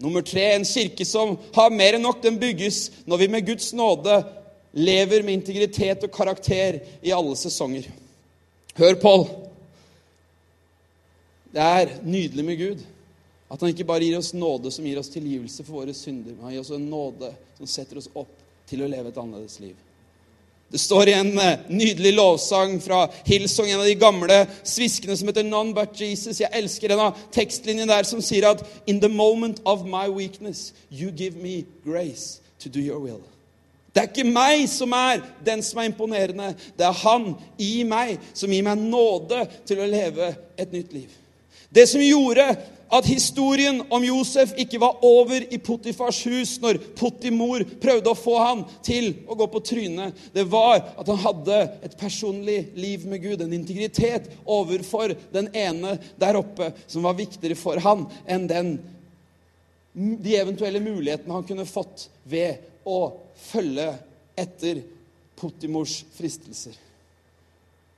[0.01, 3.71] Nummer tre, en kirke som har mer enn nok, den bygges når vi med Guds
[3.77, 4.23] nåde
[4.73, 7.87] lever med integritet og karakter i alle sesonger.
[8.81, 9.27] Hør, Pål.
[11.51, 12.83] Det er nydelig med Gud.
[13.51, 16.47] At han ikke bare gir oss nåde som gir oss tilgivelse for våre synder, men
[16.47, 18.37] han gir oss en nåde som setter oss opp
[18.71, 19.75] til å leve et annerledes liv.
[20.71, 25.27] Det står i en eh, nydelig lovsang fra Hillsong, en av de gamle sviskene som
[25.27, 26.39] heter None But Jesus.
[26.39, 30.71] Jeg elsker en av tekstlinjene der som sier at In the moment of my weakness,
[30.89, 33.19] you give me grace to do your will.
[33.91, 36.53] Det er ikke meg som er den som er imponerende.
[36.79, 41.11] Det er Han i meg som gir meg nåde til å leve et nytt liv.
[41.75, 42.47] Det som gjorde
[42.91, 48.37] at historien om Josef ikke var over i Potifars hus når Potimor prøvde å få
[48.43, 50.19] han til å gå på trynet.
[50.35, 55.97] Det var at han hadde et personlig liv med Gud, en integritet overfor den ene
[56.21, 58.75] der oppe som var viktigere for han enn den,
[59.95, 63.01] de eventuelle mulighetene han kunne fått ved å
[63.51, 63.93] følge
[64.39, 64.83] etter
[65.39, 66.90] Potimors fristelser.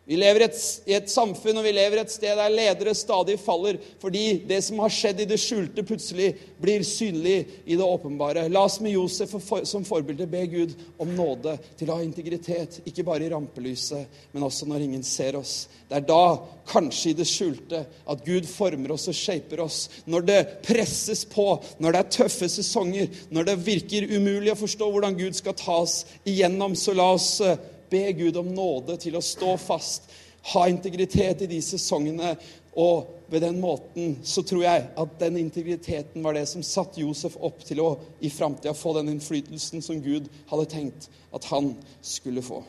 [0.04, 0.56] Vi lever et,
[0.90, 4.80] i et samfunn og vi lever et sted der ledere stadig faller fordi det som
[4.82, 8.48] har skjedd i det skjulte, plutselig blir synlig i det åpenbare.
[8.50, 9.36] La oss med Josef
[9.68, 14.46] som forbilde be Gud om nåde til å ha integritet, ikke bare i rampelyset, men
[14.48, 15.68] også når ingen ser oss.
[15.86, 16.24] Det er da,
[16.66, 19.84] kanskje i det skjulte, at Gud former oss og shaper oss.
[20.10, 21.46] Når det presses på,
[21.78, 25.78] når det er tøffe sesonger, når det virker umulig å forstå hvordan Gud skal ta
[25.84, 27.58] oss igjennom, så la oss eh,
[27.92, 30.10] be Gud om nåde til å stå fast,
[30.52, 32.34] ha integritet i de sesongene.
[32.72, 37.36] Og ved den måten så tror jeg at den integriteten var det som satte Josef
[37.36, 37.90] opp til å
[38.24, 42.62] i framtida få den innflytelsen som Gud hadde tenkt at han skulle få.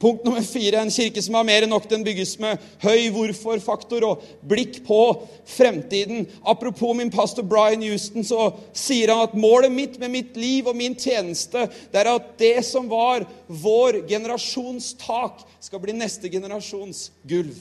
[0.00, 1.84] Punkt nummer fire en kirke som har mer enn nok.
[1.90, 5.00] Den bygges med høy hvorfor-faktor og blikk på
[5.44, 6.24] fremtiden.
[6.40, 10.78] Apropos min pastor Brian Houston, så sier han at målet mitt med mitt liv og
[10.78, 17.10] min tjeneste, det er at det som var vår generasjons tak, skal bli neste generasjons
[17.28, 17.60] gulv.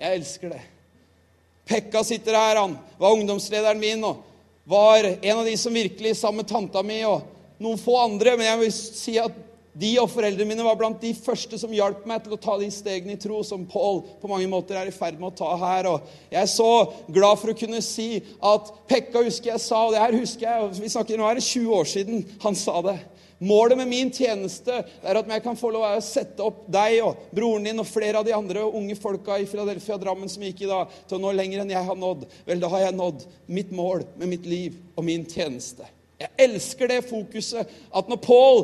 [0.00, 0.64] Jeg elsker det.
[1.68, 4.24] Pekka sitter her, han var ungdomslederen min og
[4.64, 7.28] var en av de som virkelig, sammen med tanta mi og
[7.62, 9.36] noen få andre Men jeg vil si at
[9.72, 12.68] de og foreldrene mine var blant de første som hjalp meg til å ta de
[12.72, 15.88] stegene i tro som Paul på mange måter er i ferd med å ta her.
[15.88, 16.68] Og jeg er så
[17.08, 20.66] glad for å kunne si at Pekka husker jeg sa, og det her husker jeg,
[20.66, 22.98] og vi snakker, nå er det 20 år siden han sa det.
[23.42, 27.24] Målet med min tjeneste er at jeg kan få lov å sette opp deg og
[27.34, 30.70] broren din og flere av de andre unge folka i Philadelphia Drammen som gikk i
[30.70, 32.28] dag, til å nå lenger enn jeg har nådd.
[32.46, 35.88] Vel, da har jeg nådd mitt mål med mitt liv og min tjeneste.
[36.22, 37.70] Jeg elsker det fokuset.
[37.90, 38.60] At når Pål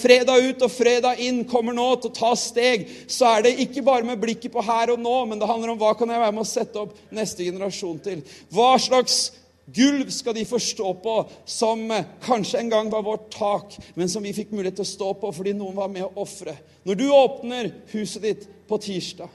[0.00, 3.84] fredag ut og fredag inn kommer nå til å ta steg, så er det ikke
[3.84, 6.36] bare med blikket på her og nå, men det handler om hva kan jeg være
[6.36, 8.22] med å sette opp neste generasjon til.
[8.54, 9.18] Hva slags
[9.66, 11.88] gulv skal de få stå på, som
[12.24, 15.32] kanskje en gang var vårt tak, men som vi fikk mulighet til å stå på
[15.36, 16.54] fordi noen var med å ofre.
[16.86, 19.28] Når du åpner huset ditt på tirsdag,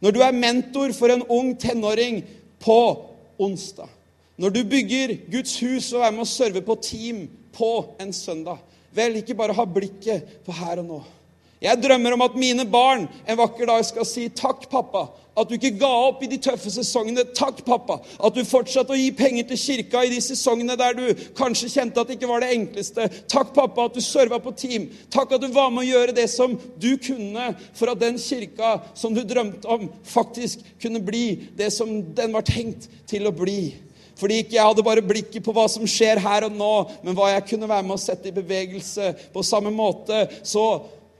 [0.00, 2.22] når du er mentor for en ung tenåring
[2.60, 2.80] på
[3.40, 3.92] onsdag
[4.36, 7.70] når du bygger Guds hus og er med å serve på team på
[8.00, 8.60] en søndag,
[8.96, 11.04] vel, ikke bare ha blikket på her og nå.
[11.60, 15.08] Jeg drømmer om at mine barn en vakker dag skal si 'Takk, pappa'.
[15.36, 17.24] At du ikke ga opp i de tøffe sesongene.
[17.36, 17.98] Takk, pappa.
[18.24, 22.00] At du fortsatte å gi penger til kirka i de sesongene der du kanskje kjente
[22.00, 23.04] at det ikke var det enkleste.
[23.28, 24.88] Takk, pappa, at du serva på team.
[25.12, 28.78] Takk at du var med å gjøre det som du kunne for at den kirka
[28.96, 33.74] som du drømte om, faktisk kunne bli det som den var tenkt til å bli.
[34.16, 36.74] Fordi ikke jeg hadde bare blikket på hva som skjer her og nå,
[37.04, 39.12] men hva jeg kunne være med å sette i bevegelse.
[39.34, 40.66] På samme måte så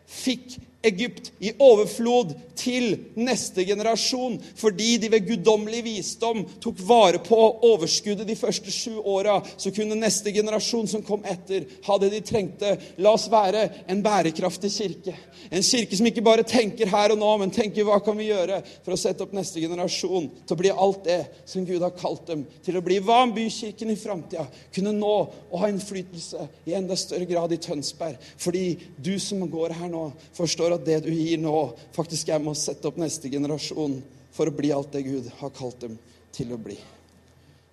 [0.09, 7.39] fikk Egypt i overflod til neste generasjon fordi de ved guddommelig visdom tok vare på
[7.69, 9.39] overskuddet de første sju åra.
[9.59, 12.75] Så kunne neste generasjon som kom etter, ha det de trengte.
[13.03, 15.17] La oss være en bærekraftig kirke.
[15.51, 18.63] En kirke som ikke bare tenker her og nå, men tenker hva kan vi gjøre
[18.85, 22.27] for å sette opp neste generasjon til å bli alt det som Gud har kalt
[22.31, 22.99] dem til å bli.
[23.05, 27.61] Hva om bykirken i framtida kunne nå og ha innflytelse i enda større grad i
[27.63, 28.19] Tønsberg?
[28.43, 31.55] Fordi du som går her nå, forstår at det du gir nå,
[31.95, 34.01] faktisk er med å sette opp neste generasjon
[34.35, 35.95] for å bli alt det Gud har kalt dem
[36.35, 36.77] til å bli.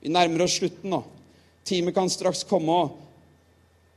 [0.03, 1.01] Vi nærmer oss slutten nå.
[1.63, 2.97] Teamet kan straks komme og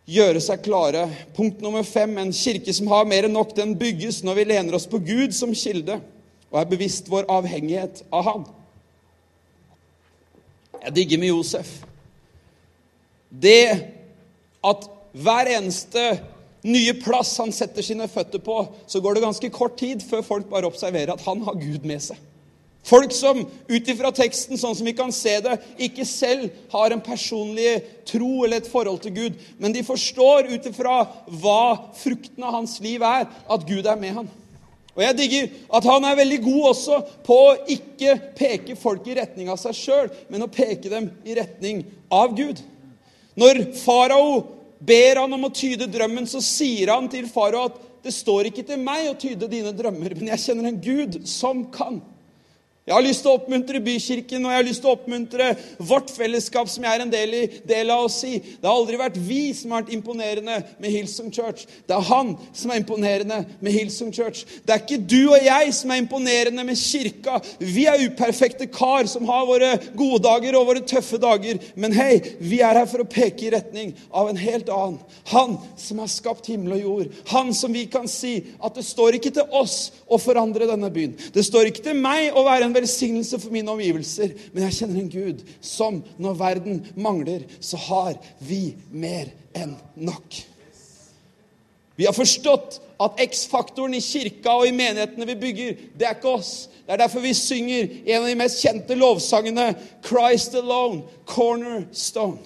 [0.07, 1.07] gjøre seg klare.
[1.35, 2.15] Punkt nummer fem.
[2.23, 5.35] En kirke som har mer enn nok, den bygges når vi lener oss på Gud
[5.35, 5.99] som kilde
[6.47, 8.45] og er bevisst vår avhengighet av Han.
[10.85, 11.73] Jeg digger med Josef.
[13.31, 13.91] Det
[14.65, 16.05] at hver eneste
[16.65, 20.49] nye plass han setter sine føtter på, så går det ganske kort tid før folk
[20.51, 22.19] bare observerer at han har Gud med seg.
[22.87, 25.57] Folk som ut ifra teksten, sånn som vi kan se det,
[25.89, 30.69] ikke selv har en personlig tro eller et forhold til Gud, men de forstår ut
[30.71, 31.01] ifra
[31.43, 31.63] hva
[31.99, 34.31] frukten av hans liv er, at Gud er med han.
[34.97, 39.19] Og jeg digger at han er veldig god også på å ikke peke folk i
[39.19, 42.63] retning av seg sjøl, men å peke dem i retning av Gud.
[43.37, 44.39] Når farao
[44.79, 48.67] ber han om å tyde drømmen, så sier han til farao at det står ikke
[48.69, 51.99] til meg å tyde dine drømmer, men jeg kjenner en Gud som kan.
[52.87, 55.47] Jeg har lyst til å oppmuntre Bykirken og jeg har lyst til å oppmuntre
[55.89, 58.37] vårt fellesskap, som jeg er en del, i, del av å si.
[58.39, 61.65] Det har aldri vært vi som har vært imponerende med Hillsong Church.
[61.83, 64.45] Det er han som er imponerende med Hillsong Church.
[64.63, 67.41] Det er ikke du og jeg som er imponerende med kirka.
[67.59, 71.59] Vi er uperfekte kar som har våre gode dager og våre tøffe dager.
[71.75, 75.03] Men hei, vi er her for å peke i retning av en helt annen.
[75.33, 77.19] Han som har skapt himmel og jord.
[77.35, 81.19] Han som vi kan si at det står ikke til oss å forandre denne byen.
[81.35, 85.01] Det står ikke til meg å være en velsignelse for mine omgivelser, men jeg kjenner
[85.03, 90.43] en Gud som, når verden mangler, så har vi mer enn nok.
[91.97, 96.35] Vi har forstått at X-faktoren i kirka og i menighetene vi bygger, det er ikke
[96.37, 96.69] oss.
[96.87, 102.39] Det er derfor vi synger en av de mest kjente lovsangene, 'Christ alone, cornerstone'.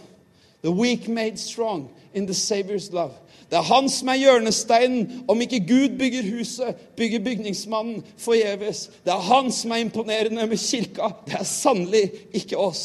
[0.62, 3.12] The weak made strong in the Savior's love.
[3.50, 5.24] Det er han som er hjørnesteinen.
[5.28, 8.86] Om ikke Gud bygger huset, bygger bygningsmannen forgjeves.
[9.04, 11.10] Det er han som er imponerende med kirka.
[11.26, 12.84] Det er sannelig ikke oss.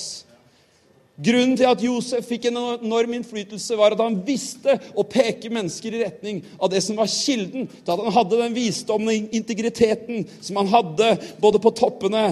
[1.16, 5.94] Grunnen til at Josef fikk en enorm innflytelse, var at han visste å peke mennesker
[5.96, 10.26] i retning av det som var kilden til at han hadde den visdommen og integriteten
[10.44, 12.26] som han hadde både på toppene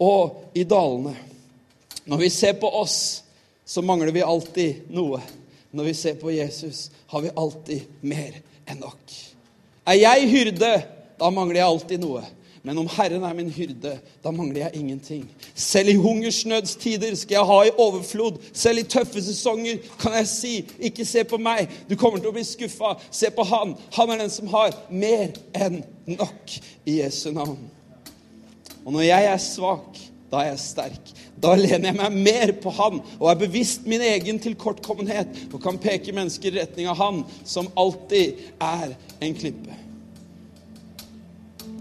[0.00, 1.12] og i dalene.
[2.08, 2.96] Når vi ser på oss,
[3.66, 5.20] så mangler vi alltid noe.
[5.72, 9.16] Når vi ser på Jesus, har vi alltid mer enn nok.
[9.86, 10.74] Er jeg hyrde,
[11.20, 12.24] da mangler jeg alltid noe.
[12.62, 15.22] Men om Herren er min hyrde, da mangler jeg ingenting.
[15.54, 18.36] Selv i hungersnødstider skal jeg ha i overflod.
[18.52, 20.52] Selv i tøffe sesonger kan jeg si,
[20.90, 22.98] ikke se på meg, du kommer til å bli skuffa.
[23.10, 23.72] Se på han.
[23.96, 27.62] Han er den som har mer enn nok i Jesu navn.
[28.84, 31.10] Og når jeg er svak, da er jeg sterk.
[31.42, 35.80] Da lener jeg meg mer på Han og er bevisst min egen tilkortkommenhet og kan
[35.82, 39.76] peke mennesker i retning av Han, som alltid er en klippe.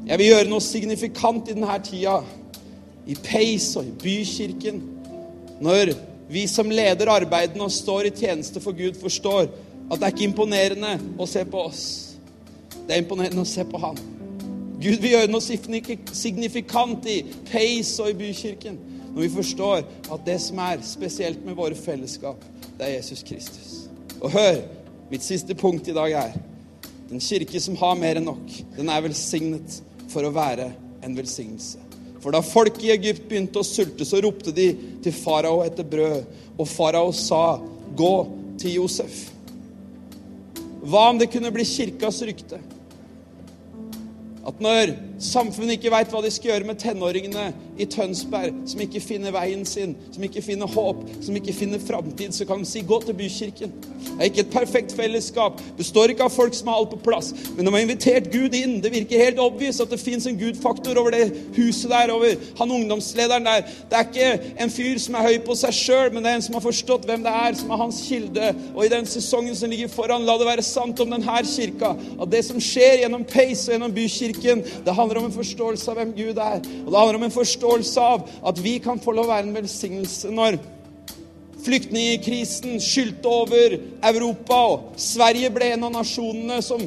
[0.10, 2.20] Jeg vil gjøre noe signifikant i denne tida,
[3.06, 4.82] i Pace og i Bykirken,
[5.62, 5.94] når
[6.30, 9.50] vi som leder arbeidene og står i tjeneste for Gud, forstår
[9.90, 11.84] at det er ikke imponerende å se på oss.
[12.86, 13.98] Det er imponerende å se på Han.
[14.80, 17.18] Gud vil gjøre noe signifikant i
[17.50, 18.78] Pace og i Bykirken
[19.10, 22.44] når vi forstår at det som er spesielt med våre fellesskap,
[22.78, 23.90] det er Jesus Kristus.
[24.22, 24.62] Og hør,
[25.10, 26.38] mitt siste punkt i dag er
[27.10, 29.80] den kirke som har mer enn nok, den er velsignet
[30.14, 30.70] for å være
[31.04, 31.82] en velsignelse.
[32.20, 34.70] For da folk i Egypt begynte å sulte, så ropte de
[35.04, 36.26] til farao etter brød.
[36.60, 37.60] Og farao sa,
[37.96, 38.16] 'Gå
[38.60, 39.32] til Josef'.
[40.84, 42.60] Hva om det kunne bli kirkas rykte?
[44.48, 49.02] At når samfunnet ikke veit hva de skal gjøre med tenåringene i Tønsberg, som ikke
[49.04, 52.82] finner veien sin, som ikke finner håp, som ikke finner framtid, så kan de si
[52.82, 53.72] 'gå til bykirken'.
[54.20, 55.62] Det er ikke et perfekt fellesskap.
[55.78, 57.34] Består ikke av folk som har alt på plass.
[57.56, 58.82] Men de har invitert Gud inn.
[58.84, 62.72] Det virker helt obvious at det fins en Gud-faktor over det huset der, over han
[62.72, 63.62] ungdomslederen der.
[63.62, 66.42] Det er ikke en fyr som er høy på seg sjøl, men det er en
[66.42, 68.56] som har forstått hvem det er, som er hans kilde.
[68.76, 72.32] Og i den sesongen som ligger foran, la det være sant om denne kirka, at
[72.32, 76.14] det som skjer gjennom Pace og gjennom bykirken, det handler om en forståelse av hvem
[76.14, 76.60] Gud er.
[76.86, 79.58] Og det handler om en forståelse av at vi kan få lov å være en
[79.58, 80.60] velsignelse når
[81.66, 86.86] flyktningkrisen skyldte over Europa, og Sverige ble en av nasjonene som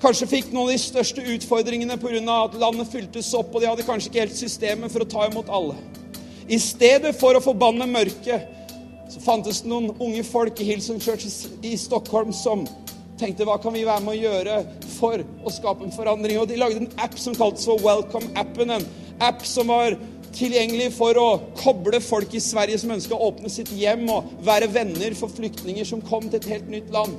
[0.00, 2.44] kanskje fikk noen av de største utfordringene pga.
[2.44, 5.48] at landet fyltes opp, og de hadde kanskje ikke helt systemet for å ta imot
[5.48, 5.76] alle.
[6.48, 8.52] I stedet for å forbanne mørket,
[9.10, 11.26] så fantes det noen unge folk i Hillsong Church
[11.62, 12.66] i Stockholm som
[13.20, 14.58] tenkte hva kan vi være med å gjøre
[14.96, 16.40] for å skape en forandring.
[16.40, 18.74] Og de lagde en app som kaltes for Welcome-appen.
[18.76, 18.86] En
[19.24, 19.96] app som var
[20.36, 24.68] tilgjengelig for å koble folk i Sverige som ønska å åpne sitt hjem og være
[24.74, 27.16] venner for flyktninger som kom til et helt nytt land.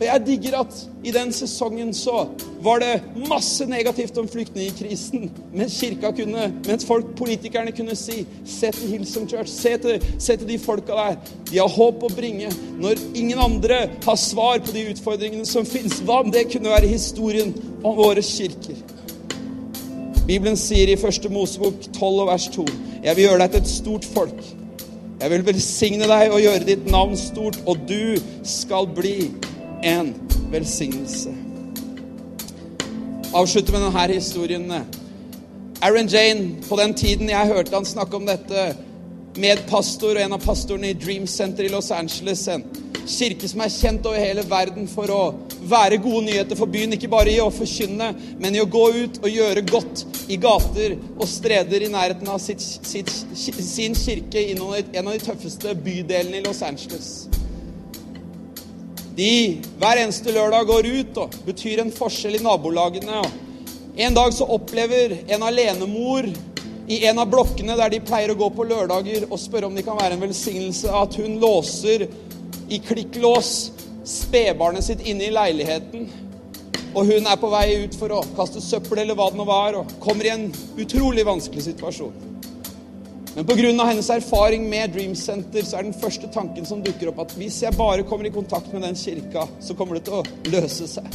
[0.00, 2.22] Og Jeg digger at i den sesongen så
[2.64, 5.26] var det masse negativt om flyktningkrisen.
[5.52, 9.52] Mens kirka kunne, mens folk, politikerne kunne si Se til Hillsong Church.
[9.52, 11.18] Se til, se til de folka der.
[11.50, 12.48] De har håp å bringe.
[12.80, 16.00] Når ingen andre har svar på de utfordringene som fins.
[16.00, 17.52] Hva om det kunne være historien
[17.84, 18.80] om våre kirker?
[20.24, 21.28] Bibelen sier i 1.
[21.28, 22.66] Mosebok 12 vers 2.:
[23.04, 24.42] Jeg vil gjøre deg til et stort folk.
[25.20, 28.16] Jeg vil velsigne deg og gjøre ditt navn stort, og du
[28.48, 29.28] skal bli
[29.82, 30.14] en
[30.50, 31.34] velsignelse.
[33.32, 34.72] Avslutte med denne historien.
[35.80, 38.74] Aaron Jane, på den tiden jeg hørte han snakke om dette,
[39.40, 42.64] medpastor og en av pastorene i Dream Center i Los Angeles, en
[43.06, 45.22] kirke som er kjent over hele verden for å
[45.70, 46.92] være gode nyheter for byen.
[46.98, 50.98] Ikke bare i å forkynne, men i å gå ut og gjøre godt i gater
[51.16, 56.42] og streder i nærheten av sitt, sitt, sin kirke i en av de tøffeste bydelene
[56.42, 57.30] i Los Angeles.
[59.20, 63.20] De hver eneste lørdag går ut og betyr en forskjell i nabolagene.
[64.00, 66.30] En dag så opplever en alenemor
[66.90, 69.84] i en av blokkene der de pleier å gå på lørdager, og spørre om de
[69.84, 72.06] kan være en velsignelse, at hun låser
[72.72, 73.52] i klikklås
[74.08, 76.08] spedbarnet sitt inne i leiligheten.
[76.90, 79.76] Og hun er på vei ut for å kaste søppel eller hva det nå var,
[79.82, 80.48] og kommer i en
[80.80, 82.16] utrolig vanskelig situasjon.
[83.34, 83.84] Men pga.
[83.84, 87.62] hennes erfaring med Dream Center så er den første tanken som dukker opp, at hvis
[87.62, 91.06] jeg bare kommer i kontakt med den kirka, så kommer det til å løse seg.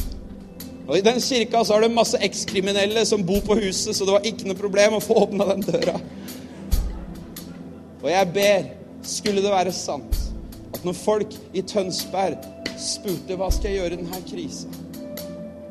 [0.86, 4.16] Og I den kirka så er det masse ekskriminelle som bor på huset, så det
[4.16, 5.98] var ikke noe problem å få åpna den døra.
[8.02, 8.68] Og jeg ber,
[9.02, 10.20] skulle det være sant,
[10.72, 12.38] at når folk i Tønsberg
[12.80, 14.85] spurte hva skal jeg gjøre i denne krisa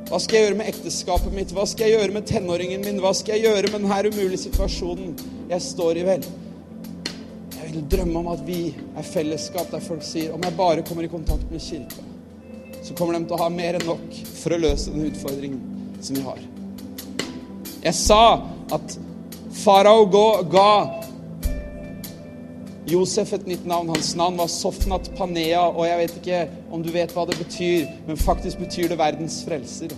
[0.05, 1.51] Hva skal jeg gjøre med ekteskapet mitt?
[1.55, 2.99] Hva skal jeg gjøre med tenåringen min?
[3.01, 5.15] Hva skal jeg gjøre med denne umulige situasjonen
[5.49, 6.27] jeg står i, vel?
[7.55, 8.59] Jeg vil drømme om at vi
[8.93, 12.05] er fellesskap der folk sier om jeg bare kommer i kontakt med kirka,
[12.85, 16.19] så kommer de til å ha mer enn nok for å løse den utfordringen som
[16.19, 16.43] vi har.
[17.87, 18.21] Jeg sa
[18.77, 18.97] at
[19.63, 20.05] farao
[20.53, 20.69] ga
[22.85, 23.89] Josef et nytt navn.
[23.89, 27.87] Hans navn var Sofnat Panea, og jeg vet ikke om du vet hva det betyr,
[28.07, 29.95] men faktisk betyr det verdens frelser.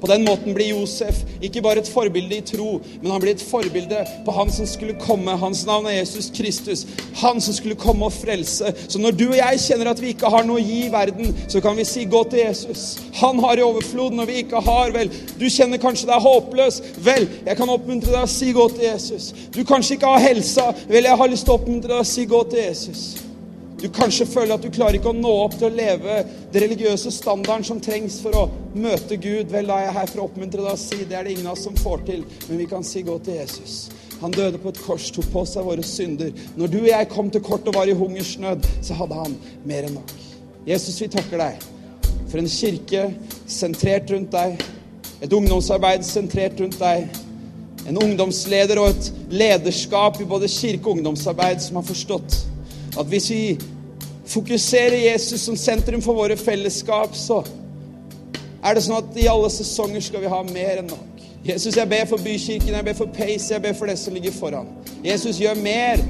[0.00, 3.42] På den måten blir Josef ikke bare et forbilde i tro, men han blir et
[3.42, 5.36] forbilde på han som skulle komme.
[5.40, 6.86] Hans navn er Jesus Kristus.
[7.22, 8.72] Han som skulle komme og frelse.
[8.88, 11.34] Så når du og jeg kjenner at vi ikke har noe å gi i verden,
[11.48, 12.98] så kan vi si 'gå til Jesus'.
[13.20, 14.90] Han har i overflod når vi ikke har.
[14.90, 16.82] Vel, du kjenner kanskje deg håpløs.
[16.98, 19.32] Vel, jeg kan oppmuntre deg å si 'gå til Jesus'.
[19.52, 20.74] Du kanskje ikke har helsa.
[20.88, 23.27] Vel, jeg har lyst til å oppmuntre deg å si 'gå til Jesus'.
[23.78, 26.14] Du kanskje føler at du klarer ikke å nå opp til å leve
[26.50, 29.52] det religiøse standarden som trengs for å møte Gud.
[29.52, 31.46] Vel, da er jeg her for å oppmuntre deg å si det er det ingen
[31.46, 33.76] av oss som får til, men vi kan si gå til Jesus.
[34.18, 36.34] Han døde på et kors, tok på seg våre synder.
[36.58, 39.38] Når du og jeg kom til kort og var i hungersnød, så hadde han
[39.70, 40.16] mer enn nok.
[40.66, 41.62] Jesus, vi takker deg
[42.28, 43.06] for en kirke
[43.46, 44.58] sentrert rundt deg,
[45.22, 47.06] et ungdomsarbeid sentrert rundt deg,
[47.86, 52.42] en ungdomsleder og et lederskap i både kirke og ungdomsarbeid som har forstått
[52.96, 53.42] at hvis vi
[54.28, 57.42] fokuserer Jesus som sentrum for våre fellesskap, så
[58.64, 61.24] er det sånn at i alle sesonger skal vi ha mer enn nok.
[61.46, 64.34] Jesus, jeg ber for Bykirken, jeg ber for Pace, jeg ber for det som ligger
[64.34, 64.68] foran.
[65.04, 66.02] Jesus, gjør mer.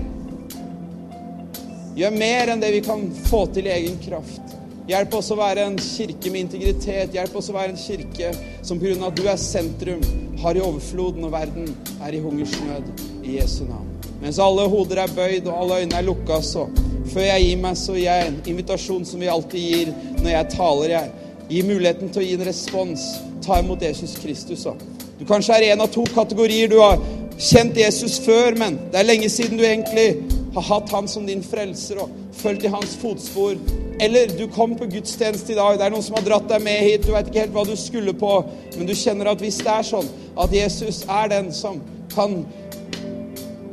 [1.98, 4.56] Gjør mer enn det vi kan få til i egen kraft.
[4.88, 7.12] Hjelp oss å være en kirke med integritet.
[7.12, 8.32] Hjelp oss å være en kirke
[8.64, 8.96] som pga.
[9.04, 10.00] at du er sentrum,
[10.40, 12.88] har i overflod når verden er i hungersnød.
[13.22, 13.97] I Jesu navn.
[14.22, 16.66] Mens alle hoder er bøyd og alle øyne er lukka, så
[17.12, 20.54] før jeg gir meg, så gir jeg en invitasjon som vi alltid gir når jeg
[20.56, 20.94] taler.
[20.96, 23.04] Jeg Gi muligheten til å gi en respons.
[23.44, 24.66] Ta imot Jesus Kristus.
[24.66, 24.74] Så.
[25.16, 26.68] Du kanskje er en av to kategorier.
[26.68, 27.00] Du har
[27.40, 30.10] kjent Jesus før, men det er lenge siden du egentlig
[30.52, 33.56] har hatt han som din frelser og fulgt i hans fotspor.
[34.00, 36.84] Eller du kom på gudstjeneste i dag, det er noen som har dratt deg med
[36.84, 38.34] hit, du vet ikke helt hva du skulle på,
[38.76, 41.80] men du kjenner at hvis det er sånn at Jesus er den som
[42.12, 42.44] kan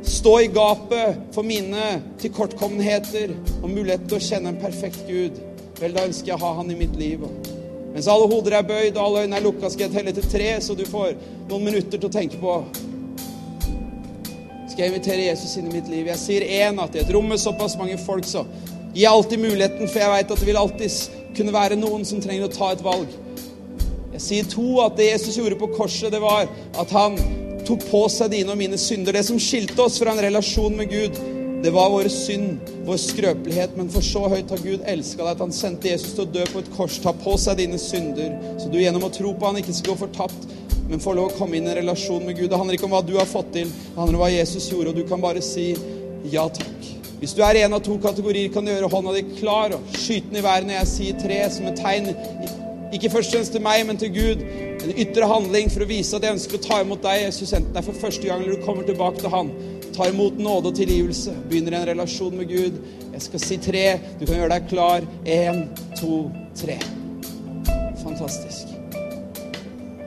[0.06, 3.32] stå i gapet for mine tilkortkommenheter
[3.62, 5.38] og muligheten til å kjenne en perfekt Gud,
[5.80, 7.24] vel, da ønsker jeg å ha Han i mitt liv.
[7.92, 10.50] Mens alle hoder er bøyd og alle øyne er lukka, skal jeg telle til tre,
[10.62, 11.14] så du får
[11.48, 12.58] noen minutter til å tenke på
[14.70, 16.10] Skal jeg invitere Jesus inn i mitt liv?
[16.10, 18.44] Jeg sier én at i et rom med såpass mange folk, så
[18.96, 22.46] jeg alltid muligheten, for jeg veit at det vil alltid kunne være noen som trenger
[22.46, 23.08] å ta et valg.
[24.12, 26.46] Jeg sier to at det Jesus gjorde på korset, det var
[26.80, 27.16] at han
[27.66, 29.16] tok på seg dine og mine synder.
[29.16, 31.18] Det som skilte oss fra en relasjon med Gud,
[31.64, 33.74] det var våre synd, vår skrøpelighet.
[33.78, 36.44] Men for så høyt har Gud elska deg at han sendte Jesus til å dø
[36.52, 39.58] på et kors, ta på seg dine synder, så du gjennom å tro på han
[39.62, 40.48] ikke skal gå fortapt,
[40.86, 42.50] men får lov å komme inn i en relasjon med Gud.
[42.52, 44.92] Det handler ikke om hva du har fått til, det handler om hva Jesus gjorde,
[44.92, 45.72] og du kan bare si
[46.30, 46.92] ja takk.
[47.16, 49.94] Hvis du er i en av to kategorier, kan du gjøre hånda di klar og
[49.96, 52.10] skyte den i været når jeg sier tre, som et tegn,
[52.94, 54.42] ikke først og fremst til meg, men til Gud
[54.86, 57.72] en ytre handling for å vise at jeg ønsker å ta imot deg, Jesus, enten
[57.74, 59.50] det er for første gang eller du kommer tilbake til Han.
[59.96, 61.32] Ta imot nåde og tilgivelse.
[61.50, 62.78] Begynner en relasjon med Gud.
[63.14, 63.84] Jeg skal si tre.
[64.20, 65.06] Du kan gjøre deg klar.
[65.24, 65.62] Én,
[65.96, 66.26] to,
[66.58, 66.76] tre.
[68.04, 68.76] Fantastisk.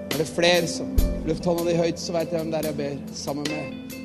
[0.10, 0.94] Er det flere som
[1.28, 3.99] Løft hånda di høyt, så veit jeg hvem det er jeg ber sammen med.